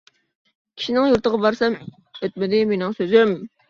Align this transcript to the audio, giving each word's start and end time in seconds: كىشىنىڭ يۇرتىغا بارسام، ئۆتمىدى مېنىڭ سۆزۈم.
كىشىنىڭ 0.77 1.05
يۇرتىغا 1.13 1.43
بارسام، 1.45 1.79
ئۆتمىدى 1.93 2.67
مېنىڭ 2.75 3.01
سۆزۈم. 3.01 3.41